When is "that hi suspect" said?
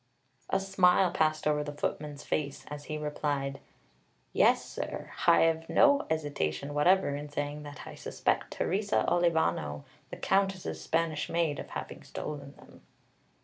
7.61-8.53